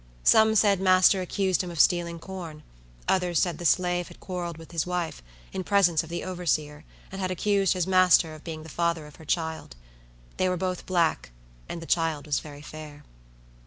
[0.23, 2.63] Some said master accused him of stealing corn;
[3.07, 5.21] others said the slave had quarrelled with his wife,
[5.53, 9.17] in presence of the overseer, and had accused his master of being the father of
[9.17, 9.75] her child.
[10.37, 11.29] They were both black,
[11.69, 13.03] and the child was very fair.